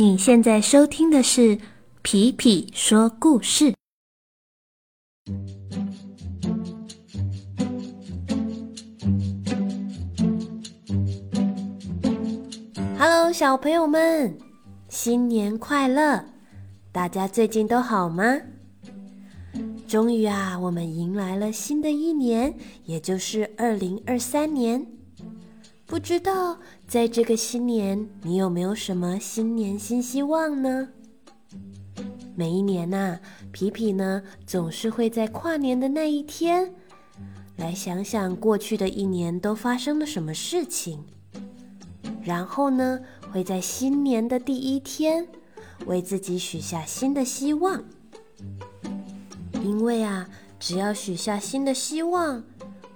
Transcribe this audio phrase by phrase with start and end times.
[0.00, 1.58] 你现在收听的是
[2.00, 3.74] 《皮皮说故事》。
[12.98, 14.38] Hello，小朋友们，
[14.88, 16.24] 新年快乐！
[16.90, 18.24] 大家最近都好吗？
[19.86, 22.56] 终于啊，我们迎来了新的一年，
[22.86, 24.86] 也就是二零二三年。
[25.90, 30.88] 不知道在这个新年，你有没有什么新年新希望呢？
[32.36, 33.18] 每一年呐，
[33.50, 36.72] 皮皮呢总是会在跨年的那一天，
[37.56, 41.04] 来想想过去的一年都发生了什么事情，
[42.22, 43.00] 然后呢，
[43.32, 45.26] 会在新年的第一天，
[45.86, 47.82] 为自己许下新的希望。
[49.64, 52.44] 因为啊，只要许下新的希望，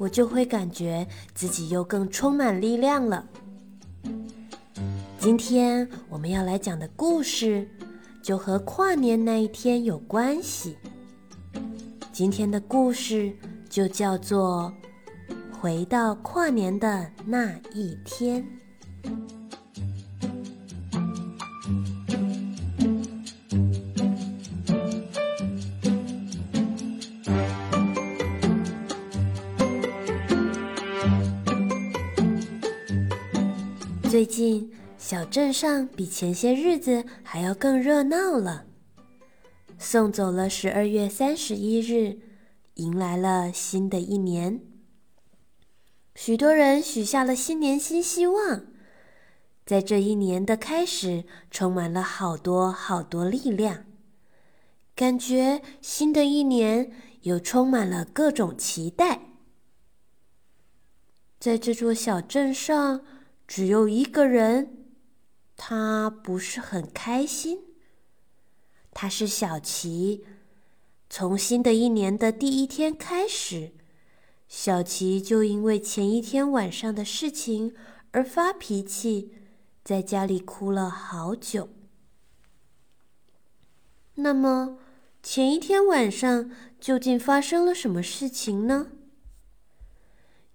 [0.00, 3.22] 我就会感觉自己又更充满力量了。
[5.18, 7.68] 今天我们要来讲的故事，
[8.22, 10.78] 就和跨年那一天有关系。
[12.10, 13.30] 今天的故事
[13.68, 14.72] 就叫做
[15.60, 18.42] 《回到跨年的那一天》。
[34.10, 38.66] 最近小镇上比前些日子还要更热闹了。
[39.78, 42.18] 送走了十二月三十一日，
[42.74, 44.62] 迎来了新的一年。
[46.16, 48.64] 许多人许下了新年新希望，
[49.64, 53.84] 在这一年的开始，充满了好多好多力量，
[54.96, 56.90] 感觉新的一年
[57.22, 59.20] 又充满了各种期待。
[61.38, 63.02] 在这座小镇上。
[63.50, 64.86] 只有一个人，
[65.56, 67.58] 他不是很开心。
[68.92, 70.24] 他是小琪。
[71.08, 73.72] 从新的一年的第一天开始，
[74.46, 77.74] 小琪就因为前一天晚上的事情
[78.12, 79.32] 而发脾气，
[79.82, 81.70] 在家里哭了好久。
[84.14, 84.78] 那么，
[85.24, 88.92] 前一天晚上究竟发生了什么事情呢？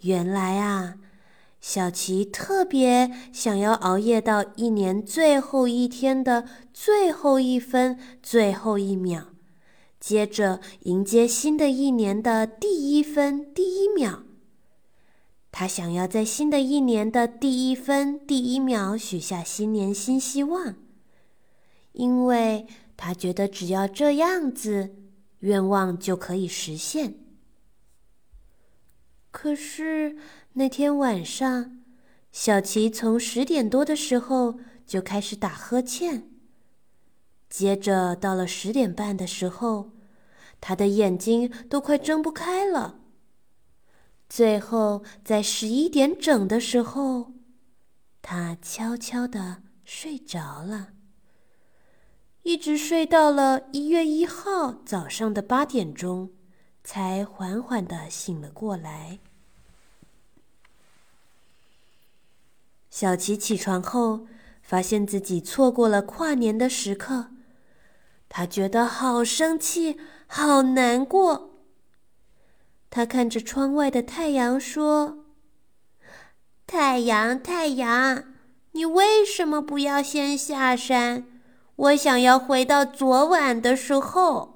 [0.00, 0.98] 原来啊。
[1.62, 9.26] 小琪特别想要熬夜到一年最后一天的最后一分、最后一秒，
[10.00, 14.24] 接着迎接新的一年的第一分、第一秒。
[15.52, 20.74] 他想要在新的一年的第一分、第一秒许下新年新希望，
[21.92, 24.96] 因为他觉得只要这样子，
[25.38, 27.21] 愿望就可以实现。
[29.32, 30.16] 可是。
[30.54, 31.78] 那天晚上，
[32.30, 36.28] 小琪从十点多的时候就开始打呵欠。
[37.48, 39.92] 接着到了十点半的时候，
[40.60, 43.00] 他的眼睛都快睁不开了。
[44.28, 47.32] 最后在十一点整的时候，
[48.20, 50.88] 他悄悄的睡着了，
[52.42, 56.30] 一直睡到了一月一号早上的八点钟，
[56.84, 59.18] 才缓缓的醒了过来。
[62.90, 64.26] 小琪起床后，
[64.62, 67.28] 发现自己错过了跨年的时刻，
[68.28, 71.50] 他觉得好生气，好难过。
[72.90, 75.24] 他看着窗外的太阳说
[76.66, 78.34] ：“太阳，太阳，
[78.72, 81.26] 你为什么不要先下山？
[81.76, 84.51] 我想要回到昨晚的时候。”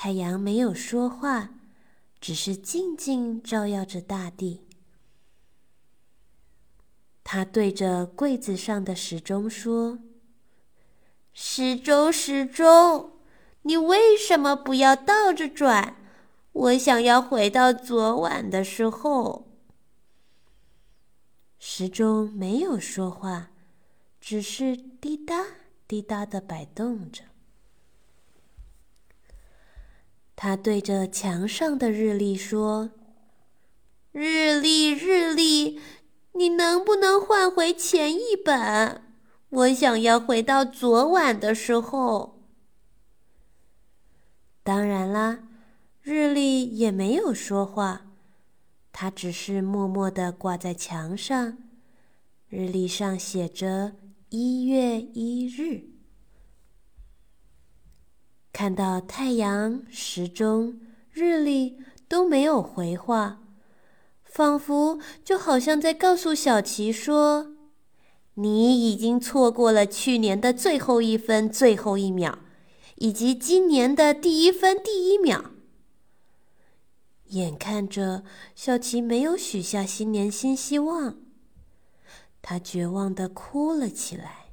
[0.00, 1.54] 太阳没有说话，
[2.20, 4.64] 只是静静照耀着大地。
[7.24, 9.98] 他对着柜子上的时钟说
[11.34, 13.10] ：“时钟，时钟，
[13.62, 15.96] 你为什么不要倒着转？
[16.52, 19.48] 我想要回到昨晚的时候。”
[21.58, 23.50] 时钟没有说话，
[24.20, 25.44] 只是滴答
[25.88, 27.24] 滴答的摆动着。
[30.40, 32.92] 他对着墙上的日历说
[34.12, 35.80] ：“日历，日历。”
[36.34, 39.02] 你能不能换回前一本？
[39.48, 42.44] 我想要回到昨晚的时候。
[44.62, 45.40] 当然啦，
[46.00, 48.06] 日历也没有说话，
[48.92, 51.58] 它只是默默的挂在墙上。
[52.48, 53.96] 日历上写着
[54.28, 55.97] 一月一日。
[58.52, 60.80] 看到太阳、时钟、
[61.10, 61.78] 日历
[62.08, 63.40] 都没有回话。
[64.24, 67.56] 仿佛就好像在告诉小琪说
[68.34, 72.38] ：“你已经错过了去年的最后一分最后一秒，
[72.96, 75.52] 以及今年的第一分第一秒。
[77.28, 78.22] 眼看着
[78.54, 81.16] 小琪没有许下新年新希望，
[82.40, 84.47] 他绝望的哭了起来。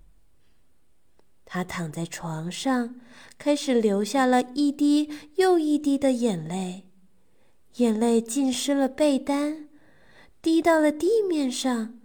[1.46, 2.96] 他躺在床上，
[3.38, 6.90] 开始流下了一滴又一滴的眼泪，
[7.76, 9.70] 眼泪浸湿了被单，
[10.42, 12.00] 滴到了地面上，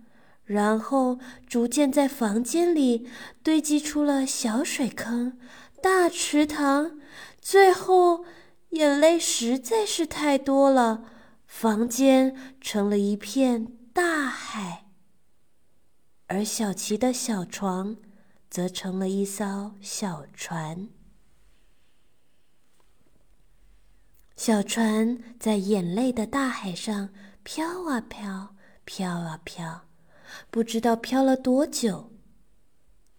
[0.44, 3.08] 然后逐渐在房间里
[3.42, 5.38] 堆积出了小水坑、
[5.82, 7.00] 大池塘，
[7.40, 8.24] 最后
[8.70, 11.04] 眼泪实在是太多了，
[11.46, 14.84] 房间成了一片大海，
[16.26, 17.96] 而小琪的小床。
[18.50, 20.88] 则成了一艘小船，
[24.36, 27.10] 小船在眼泪的大海上
[27.44, 29.86] 飘啊飘，飘啊飘，
[30.50, 32.10] 不知道飘了多久。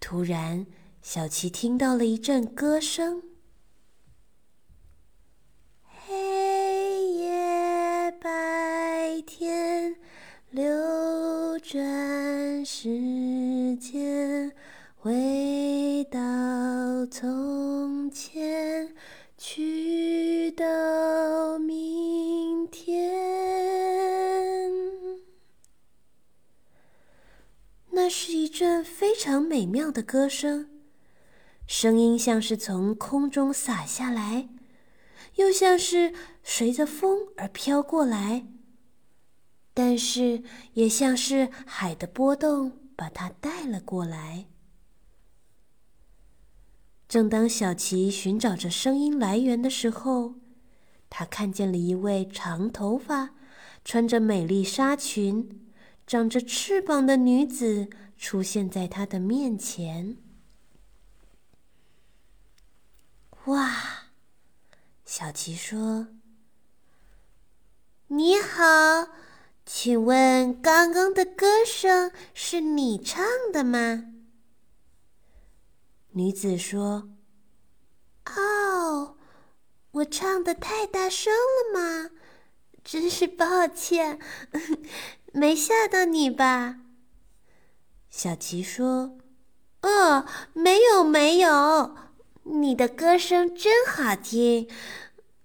[0.02, 0.68] 突然，
[1.02, 3.24] 小琪听到了一阵歌声
[6.06, 9.96] ：“黑夜白天，
[10.50, 14.52] 流转时间。”
[15.04, 16.20] 回到
[17.08, 18.94] 从前，
[19.36, 23.12] 去到明天。
[27.90, 30.70] 那是一阵非常美妙的歌声，
[31.66, 34.50] 声音像是从空中洒下来，
[35.38, 36.14] 又像是
[36.44, 38.46] 随着风而飘过来，
[39.74, 40.44] 但是
[40.74, 44.46] 也像是海的波动把它带了过来。
[47.12, 50.36] 正当小琪寻找着声音来源的时候，
[51.10, 53.32] 他看见了一位长头发、
[53.84, 55.70] 穿着美丽纱裙、
[56.08, 60.16] 长着翅膀的女子出现在他的面前。
[63.48, 64.06] 哇！
[65.04, 66.08] 小琪说
[68.08, 69.10] ：“你好，
[69.66, 74.14] 请问刚刚的歌声是你唱的吗？”
[76.14, 77.10] 女子说
[78.36, 79.16] ：“哦，
[79.92, 82.10] 我唱的太大声了吗？
[82.84, 84.20] 真是抱歉，
[85.32, 86.82] 没吓到你吧？”
[88.12, 89.18] 小琪说
[89.84, 91.96] ：“哦，没有没有，
[92.44, 94.70] 你的歌声真好听，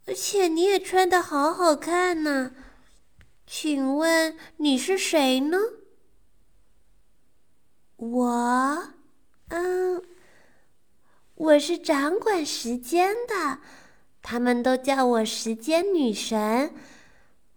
[0.06, 2.50] 而且你也穿的好好看呢。
[3.46, 5.58] 请问你是谁呢？”
[7.98, 8.88] 我，
[9.50, 10.02] 嗯。
[11.36, 13.58] 我是掌管时间的，
[14.22, 16.72] 他们都叫我时间女神。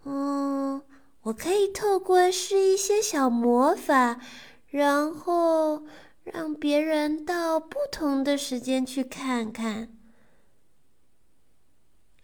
[0.03, 0.81] 嗯，
[1.21, 4.19] 我可以透过施一些小魔法，
[4.67, 5.85] 然后
[6.23, 9.89] 让别人到不同的时间去看看。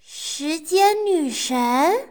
[0.01, 2.09] 时间女神！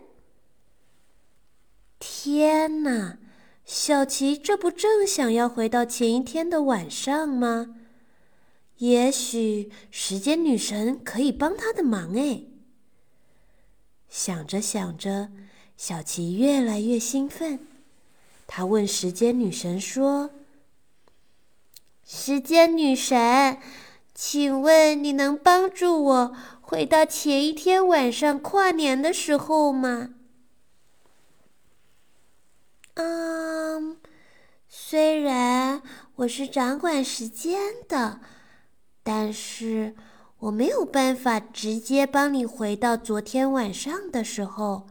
[1.99, 3.19] 天哪，
[3.67, 7.77] 小琪，这不正想要回到前一天的晚上吗？
[8.79, 12.43] 也许时间女神可以帮他的忙哎。
[14.09, 15.31] 想着想着，
[15.77, 17.61] 小琪越来越兴奋。
[18.47, 20.31] 他问时间女神说
[22.05, 23.59] ：“时间女神，
[24.15, 30.15] 请问你能帮助我回到前一天晚上跨年的时候吗？”
[32.95, 33.97] 嗯，
[34.69, 35.83] 虽然
[36.17, 38.21] 我是掌管时间的。
[39.05, 39.95] 但是
[40.41, 44.89] 我没有办法直接帮你回到昨天晚上的时候。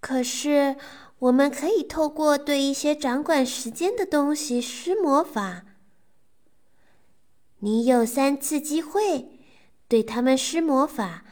[0.00, 0.76] 可是
[1.20, 5.62] 我们可以透过对一些掌管时间的东西施魔法。
[7.60, 9.40] 你有三次机会
[9.88, 11.24] 对他们施魔法，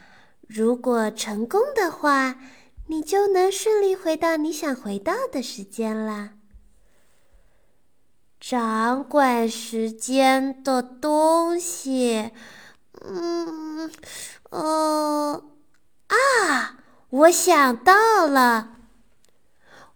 [0.47, 2.39] 如果成功的话，
[2.87, 6.35] 你就能顺利回到你想回到的时间啦。
[8.39, 12.31] 掌管时间的东西，
[13.01, 13.89] 嗯，
[14.51, 15.43] 呃，
[16.07, 16.77] 啊，
[17.09, 18.75] 我想到了，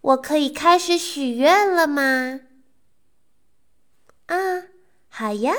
[0.00, 2.40] 我可以开始许愿了吗？
[4.26, 4.36] 啊，
[5.08, 5.54] 好呀。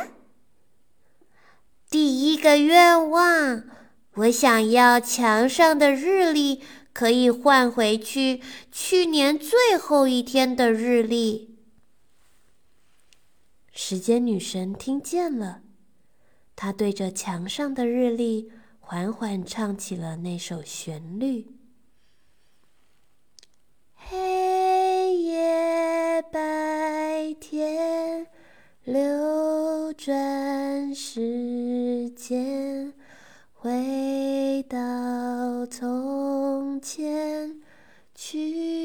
[1.90, 3.64] 第一个愿望，
[4.16, 6.62] 我想要墙上的日历
[6.94, 11.51] 可以换回去去年最后一天的日历。
[13.84, 15.64] 时间女神听见了，
[16.56, 21.48] 她对着墙上的日历缓缓唱起了那首旋律：
[23.96, 28.28] 黑夜白天
[28.84, 32.94] 流转时间，
[33.52, 37.60] 回到从前，
[38.14, 38.81] 去。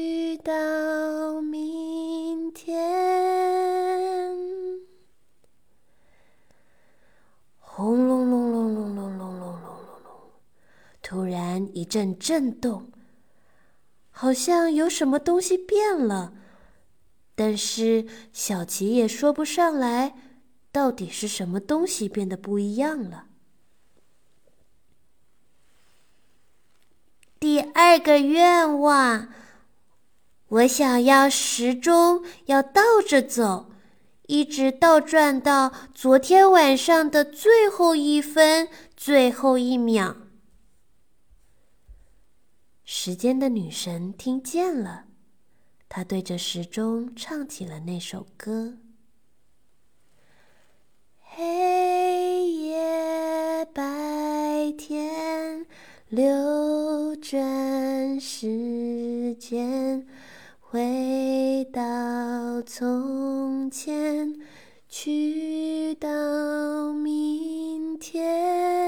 [11.77, 12.91] 一阵震动，
[14.09, 16.33] 好像有什么东西变了。
[17.35, 20.15] 但是小琪也说不上来，
[20.71, 23.25] 到底是什么东西变得不一样了。
[27.39, 29.29] 第二个愿望，
[30.47, 33.71] 我想要时钟要倒着走，
[34.25, 40.17] 一直倒转到昨天晚上的最后一分、最后一秒。
[42.89, 45.07] 时间的女神听见了。
[45.89, 48.77] 她对着时钟唱起了那首歌
[51.19, 55.65] ：“黑夜白天，
[56.07, 60.07] 流转时间，
[60.61, 64.39] 回到从前，
[64.87, 68.87] 去到明天。”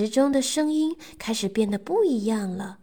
[0.00, 2.78] 时钟的声音开始变得不一样了，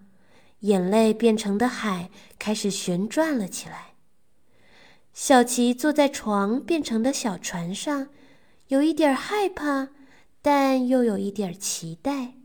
[0.59, 3.95] 眼泪变成的海开始旋转了起来。
[5.15, 8.09] 小琪坐在床变成的小船上，
[8.67, 9.87] 有一点害怕，
[10.43, 12.35] 但又有一点期待。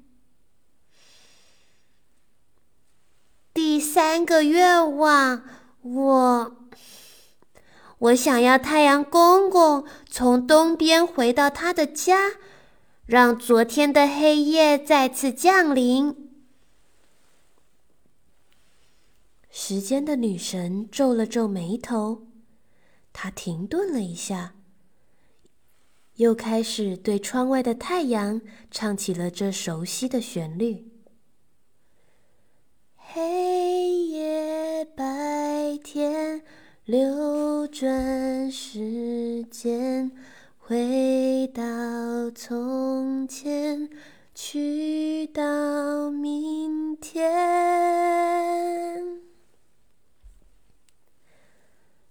[3.52, 5.44] 第三个愿望，
[5.82, 6.56] 我。
[7.98, 12.30] 我想要太阳公公从东边回到他的家，
[13.12, 16.30] 让昨天的黑夜再次降临。
[19.50, 22.22] 时间的女神皱了皱眉头，
[23.12, 24.54] 她停顿了一下，
[26.14, 28.40] 又开始对窗外的太阳
[28.70, 30.90] 唱起了这熟悉的旋律：
[32.96, 36.42] 黑夜白天。
[36.86, 40.10] 流转时间，
[40.58, 40.76] 回
[41.52, 43.90] 到从前，
[44.34, 47.22] 去到明天。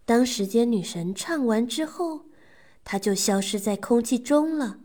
[0.06, 2.26] 当时间女神唱完之后，
[2.84, 4.80] 她就消失在空气中了。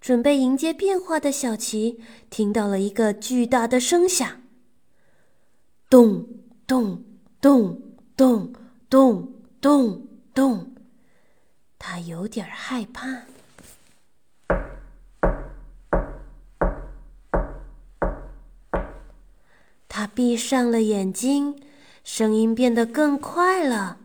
[0.00, 2.00] 准备迎接变化的小琪
[2.30, 4.42] 听到了一个巨大的声响，
[5.90, 6.26] 咚
[6.66, 7.04] 咚
[7.40, 7.82] 咚
[8.16, 8.52] 咚。
[8.90, 10.74] 咚咚咚！
[11.78, 13.24] 他有点害怕。
[20.18, 21.62] 闭上了眼睛，
[22.02, 23.98] 声音变得更快了，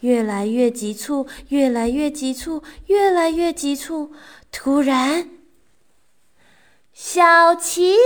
[0.00, 4.14] 越来越急促，越来越急促，越来越急促。
[4.50, 5.28] 突然。
[6.94, 7.98] 小琪，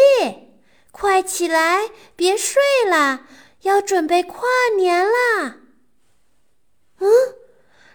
[0.90, 3.20] 快起来，别睡了，
[3.62, 5.58] 要准备跨年啦！
[6.98, 7.08] 嗯，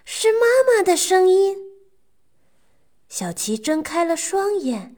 [0.05, 1.72] 是妈妈的声音。
[3.15, 4.95] 小琪睁开了双眼，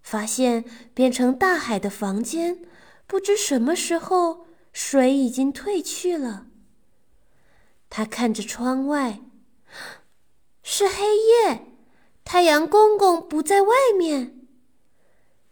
[0.00, 0.64] 发现
[0.94, 2.62] 变成大海的房间，
[3.06, 6.46] 不知什么时候水已经退去了。
[7.90, 9.20] 他看着窗外，
[10.62, 11.66] 是黑夜，
[12.24, 14.38] 太阳公公不在外面。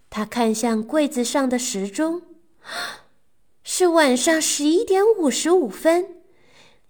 [0.08, 2.22] 他看向柜子上的时钟，
[3.62, 6.22] 是晚上十一点五十五分，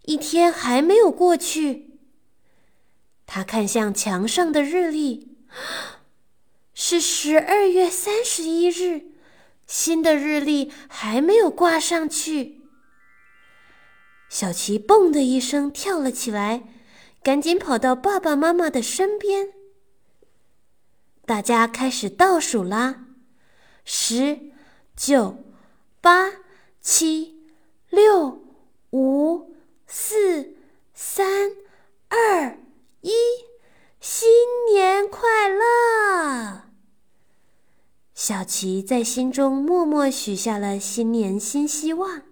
[0.02, 1.87] 一天还没有过去。
[3.30, 5.36] 他看向墙上的日历，
[6.72, 9.12] 是十二月三十一日，
[9.66, 12.62] 新的日历还没有挂上去。
[14.30, 16.64] 小琪“嘣”的一声跳了起来，
[17.22, 19.50] 赶紧跑到爸爸妈妈的身边。
[21.26, 23.04] 大家开始倒数啦。
[23.84, 24.40] 十、
[24.96, 25.44] 九、
[26.00, 26.32] 八、
[26.80, 27.46] 七、
[27.90, 28.42] 六、
[28.92, 29.54] 五、
[29.86, 30.54] 四、
[30.94, 31.50] 三、
[32.08, 32.58] 二、
[33.08, 33.10] 一，
[34.00, 34.28] 新
[34.70, 36.64] 年快乐！
[38.12, 42.24] 小琪在心中默默许下了新年新希望，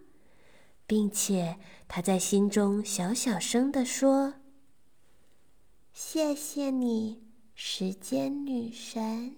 [0.86, 1.56] 并且
[1.88, 4.34] 他在心中小小声的说
[5.94, 7.22] ：“谢谢你，
[7.54, 9.34] 时间女神。”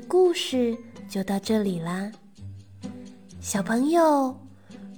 [0.00, 0.76] 故事
[1.08, 2.10] 就到这里啦。
[3.40, 4.38] 小朋友，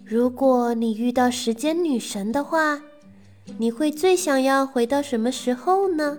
[0.04, 2.80] 如果你遇到时间女神的话，
[3.58, 6.18] 你会最想要回到什么时候呢？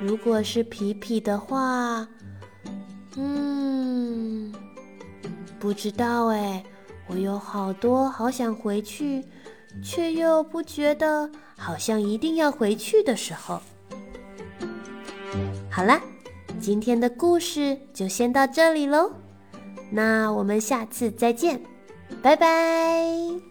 [0.00, 2.06] 如果是皮皮的话，
[3.16, 4.52] 嗯，
[5.58, 6.64] 不知道哎。
[7.10, 9.24] 我有好多好想回去，
[9.82, 13.58] 却又不觉得好像一定要回去的时候。
[15.70, 16.02] 好啦，
[16.60, 19.10] 今天的故事就先到这里喽，
[19.90, 21.60] 那我们下次再见，
[22.22, 23.47] 拜拜。